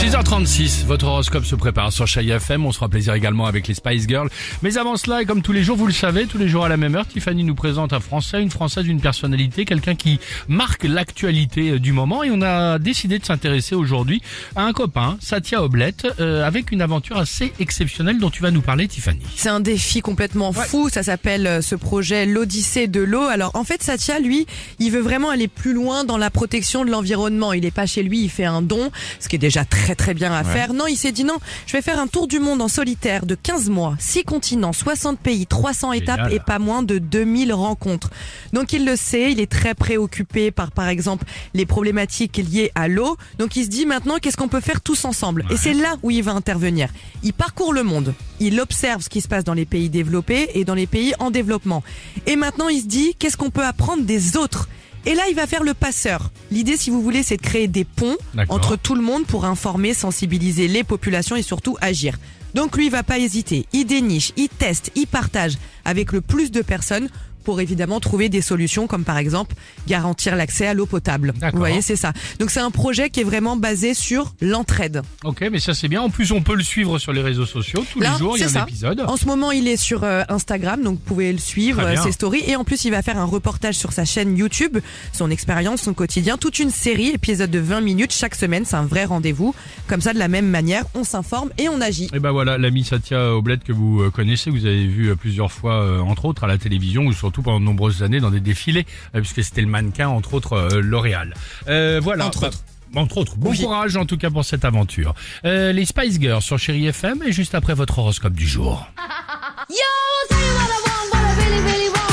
6h36, 0.00 0.86
votre 0.86 1.04
horoscope 1.04 1.44
se 1.44 1.54
prépare 1.54 1.92
sur 1.92 2.06
Chai 2.06 2.26
FM. 2.26 2.64
On 2.64 2.72
se 2.72 2.78
fera 2.78 2.88
plaisir 2.88 3.12
également 3.12 3.44
avec 3.44 3.68
les 3.68 3.74
Spice 3.74 4.08
Girls. 4.08 4.30
Mais 4.62 4.78
avant 4.78 4.96
cela, 4.96 5.20
et 5.20 5.26
comme 5.26 5.42
tous 5.42 5.52
les 5.52 5.62
jours, 5.62 5.76
vous 5.76 5.86
le 5.86 5.92
savez, 5.92 6.24
tous 6.24 6.38
les 6.38 6.48
jours 6.48 6.64
à 6.64 6.70
la 6.70 6.78
même 6.78 6.94
heure, 6.96 7.06
Tiffany 7.06 7.44
nous 7.44 7.54
présente 7.54 7.92
un 7.92 8.00
Français, 8.00 8.40
une 8.40 8.48
Française, 8.48 8.86
une 8.86 9.02
personnalité, 9.02 9.66
quelqu'un 9.66 9.94
qui 9.94 10.18
marque 10.48 10.84
l'actualité 10.84 11.72
euh, 11.72 11.78
du 11.78 11.92
moment. 11.92 12.24
Et 12.24 12.30
on 12.30 12.40
a 12.40 12.78
décidé 12.78 13.18
de 13.18 13.26
s'intéresser 13.26 13.74
aujourd'hui 13.74 14.22
à 14.56 14.62
un 14.62 14.72
copain, 14.72 15.18
Satya 15.20 15.62
Oblette, 15.62 16.06
euh, 16.18 16.46
avec 16.46 16.72
une 16.72 16.80
aventure 16.80 17.18
assez 17.18 17.52
exceptionnelle 17.60 18.18
dont 18.18 18.30
tu 18.30 18.40
vas 18.40 18.50
nous 18.50 18.62
parler, 18.62 18.88
Tiffany. 18.88 19.20
C'est 19.36 19.50
un 19.50 19.60
défi 19.60 20.00
complètement 20.00 20.54
fou. 20.54 20.88
Ça 20.88 21.02
s'appelle 21.02 21.46
euh, 21.46 21.60
ce 21.60 21.74
projet 21.74 22.24
l'Odyssée 22.24 22.86
de 22.86 23.02
l'eau. 23.02 23.24
Alors 23.24 23.50
en 23.52 23.64
fait, 23.64 23.82
Satya, 23.82 24.18
lui, 24.18 24.46
il 24.78 24.92
veut 24.92 25.02
vraiment 25.02 25.28
aller 25.28 25.46
plus 25.46 25.74
loin 25.74 26.04
dans 26.04 26.16
la 26.16 26.30
protection 26.30 26.86
de 26.86 26.90
l'environnement. 26.90 27.52
Il 27.52 27.66
est 27.66 27.70
pas 27.70 27.84
chez 27.84 28.02
lui, 28.02 28.22
il 28.22 28.30
fait 28.30 28.46
un 28.46 28.62
don, 28.62 28.90
ce 29.18 29.28
qui 29.28 29.36
est 29.36 29.38
déjà 29.38 29.66
très 29.66 29.89
très 29.94 30.14
bien 30.14 30.32
à 30.32 30.44
faire. 30.44 30.72
Non, 30.72 30.86
il 30.86 30.96
s'est 30.96 31.12
dit 31.12 31.24
non, 31.24 31.38
je 31.66 31.72
vais 31.72 31.82
faire 31.82 31.98
un 31.98 32.06
tour 32.06 32.26
du 32.26 32.38
monde 32.38 32.62
en 32.62 32.68
solitaire 32.68 33.26
de 33.26 33.34
15 33.34 33.70
mois, 33.70 33.94
6 33.98 34.24
continents, 34.24 34.72
60 34.72 35.18
pays, 35.18 35.46
300 35.46 35.92
étapes 35.92 36.30
et 36.30 36.40
pas 36.40 36.58
moins 36.58 36.82
de 36.82 36.98
2000 36.98 37.52
rencontres. 37.52 38.10
Donc 38.52 38.72
il 38.72 38.84
le 38.84 38.96
sait, 38.96 39.32
il 39.32 39.40
est 39.40 39.50
très 39.50 39.74
préoccupé 39.74 40.50
par 40.50 40.70
par 40.70 40.88
exemple 40.88 41.24
les 41.54 41.66
problématiques 41.66 42.36
liées 42.36 42.70
à 42.74 42.88
l'eau. 42.88 43.16
Donc 43.38 43.56
il 43.56 43.64
se 43.64 43.70
dit 43.70 43.86
maintenant 43.86 44.18
qu'est-ce 44.18 44.36
qu'on 44.36 44.48
peut 44.48 44.60
faire 44.60 44.80
tous 44.80 45.04
ensemble? 45.04 45.44
Et 45.50 45.56
c'est 45.56 45.74
là 45.74 45.96
où 46.02 46.10
il 46.10 46.22
va 46.22 46.32
intervenir. 46.32 46.88
Il 47.22 47.32
parcourt 47.32 47.72
le 47.72 47.82
monde, 47.82 48.14
il 48.38 48.60
observe 48.60 49.02
ce 49.02 49.08
qui 49.08 49.20
se 49.20 49.28
passe 49.28 49.44
dans 49.44 49.54
les 49.54 49.66
pays 49.66 49.90
développés 49.90 50.50
et 50.54 50.64
dans 50.64 50.74
les 50.74 50.86
pays 50.86 51.14
en 51.18 51.30
développement. 51.30 51.82
Et 52.26 52.36
maintenant 52.36 52.68
il 52.68 52.80
se 52.82 52.86
dit 52.86 53.14
qu'est-ce 53.18 53.36
qu'on 53.36 53.50
peut 53.50 53.64
apprendre 53.64 54.02
des 54.04 54.36
autres? 54.36 54.68
Et 55.06 55.14
là, 55.14 55.22
il 55.28 55.34
va 55.34 55.46
faire 55.46 55.62
le 55.62 55.74
passeur. 55.74 56.30
L'idée, 56.50 56.76
si 56.76 56.90
vous 56.90 57.02
voulez, 57.02 57.22
c'est 57.22 57.36
de 57.36 57.42
créer 57.42 57.68
des 57.68 57.84
ponts 57.84 58.16
entre 58.48 58.76
tout 58.76 58.94
le 58.94 59.02
monde 59.02 59.26
pour 59.26 59.44
informer, 59.44 59.94
sensibiliser 59.94 60.68
les 60.68 60.84
populations 60.84 61.36
et 61.36 61.42
surtout 61.42 61.76
agir. 61.80 62.18
Donc 62.54 62.76
lui, 62.76 62.86
il 62.86 62.90
va 62.90 63.02
pas 63.02 63.18
hésiter. 63.18 63.66
Il 63.72 63.86
déniche, 63.86 64.32
il 64.36 64.48
teste, 64.48 64.90
il 64.96 65.06
partage 65.06 65.56
avec 65.84 66.12
le 66.12 66.20
plus 66.20 66.50
de 66.50 66.62
personnes 66.62 67.08
pour 67.40 67.60
évidemment 67.60 68.00
trouver 68.00 68.28
des 68.28 68.42
solutions 68.42 68.86
comme 68.86 69.04
par 69.04 69.18
exemple 69.18 69.54
garantir 69.86 70.36
l'accès 70.36 70.66
à 70.66 70.74
l'eau 70.74 70.86
potable. 70.86 71.32
Vous 71.52 71.58
voyez, 71.58 71.82
c'est 71.82 71.96
ça. 71.96 72.12
Donc 72.38 72.50
c'est 72.50 72.60
un 72.60 72.70
projet 72.70 73.10
qui 73.10 73.20
est 73.20 73.24
vraiment 73.24 73.56
basé 73.56 73.94
sur 73.94 74.34
l'entraide. 74.40 75.02
Ok, 75.24 75.44
mais 75.50 75.60
ça 75.60 75.74
c'est 75.74 75.88
bien. 75.88 76.02
En 76.02 76.10
plus, 76.10 76.32
on 76.32 76.42
peut 76.42 76.54
le 76.54 76.62
suivre 76.62 76.98
sur 76.98 77.12
les 77.12 77.22
réseaux 77.22 77.46
sociaux. 77.46 77.84
Tous 77.92 78.00
Là, 78.00 78.12
les 78.12 78.18
jours, 78.18 78.36
il 78.36 78.40
y 78.40 78.44
a 78.44 78.60
un 78.60 78.66
épisode. 78.66 79.00
En 79.06 79.16
ce 79.16 79.26
moment, 79.26 79.50
il 79.50 79.68
est 79.68 79.76
sur 79.76 80.04
euh, 80.04 80.22
Instagram, 80.28 80.82
donc 80.82 80.94
vous 80.94 81.04
pouvez 81.04 81.32
le 81.32 81.38
suivre, 81.38 81.80
euh, 81.82 81.96
ses 81.96 82.12
stories. 82.12 82.42
Et 82.46 82.56
en 82.56 82.64
plus, 82.64 82.84
il 82.84 82.90
va 82.90 83.02
faire 83.02 83.18
un 83.18 83.24
reportage 83.24 83.76
sur 83.76 83.92
sa 83.92 84.04
chaîne 84.04 84.36
YouTube, 84.36 84.78
son 85.12 85.30
expérience, 85.30 85.82
son 85.82 85.94
quotidien, 85.94 86.36
toute 86.36 86.58
une 86.58 86.70
série, 86.70 87.08
épisode 87.08 87.50
de 87.50 87.58
20 87.58 87.80
minutes 87.80 88.12
chaque 88.12 88.34
semaine. 88.34 88.64
C'est 88.64 88.76
un 88.76 88.86
vrai 88.86 89.04
rendez-vous. 89.04 89.54
Comme 89.86 90.00
ça, 90.00 90.12
de 90.12 90.18
la 90.18 90.28
même 90.28 90.48
manière, 90.48 90.84
on 90.94 91.04
s'informe 91.04 91.50
et 91.58 91.68
on 91.68 91.80
agit. 91.80 92.08
Et 92.12 92.18
ben 92.18 92.30
voilà, 92.32 92.58
l'ami 92.58 92.84
Satya 92.84 93.34
Oblette 93.34 93.64
que 93.64 93.72
vous 93.72 94.02
euh, 94.02 94.10
connaissez, 94.10 94.50
vous 94.50 94.66
avez 94.66 94.86
vu 94.86 95.14
plusieurs 95.16 95.52
fois, 95.52 95.82
euh, 95.82 96.00
entre 96.00 96.24
autres, 96.24 96.44
à 96.44 96.46
la 96.46 96.58
télévision 96.58 97.04
ou 97.04 97.12
surtout 97.30 97.42
pendant 97.42 97.60
de 97.60 97.64
nombreuses 97.64 98.02
années 98.02 98.18
dans 98.18 98.30
des 98.32 98.40
défilés, 98.40 98.86
euh, 99.14 99.20
puisque 99.20 99.44
c'était 99.44 99.60
le 99.60 99.68
mannequin, 99.68 100.08
entre 100.08 100.34
autres, 100.34 100.54
euh, 100.54 100.80
L'Oréal. 100.82 101.34
Euh, 101.68 102.00
voilà. 102.02 102.26
Entre 102.26 102.40
Bah, 102.40 102.46
autres. 102.48 102.58
Entre 102.96 103.16
autres. 103.18 103.36
Bon 103.36 103.50
Oui. 103.50 103.58
courage 103.60 103.96
en 103.96 104.04
tout 104.04 104.16
cas 104.18 104.30
pour 104.30 104.44
cette 104.44 104.64
aventure. 104.64 105.14
Euh, 105.44 105.70
les 105.70 105.84
Spice 105.84 106.18
Girls 106.20 106.42
sur 106.42 106.58
Chéri 106.58 106.88
FM 106.88 107.22
et 107.24 107.30
juste 107.30 107.54
après 107.54 107.74
votre 107.74 108.00
horoscope 108.00 108.32
du 108.32 108.48
jour. 108.48 108.84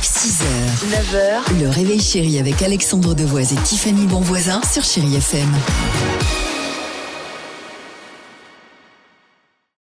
6h, 0.00 0.44
9h, 0.90 1.60
le 1.62 1.68
réveil 1.70 2.00
chéri 2.00 2.38
avec 2.38 2.60
Alexandre 2.62 3.14
Devoise 3.14 3.52
et 3.52 3.56
Tiffany 3.56 4.06
Bonvoisin 4.06 4.60
sur 4.70 4.84
Chéri 4.84 5.16
FM. 5.16 5.48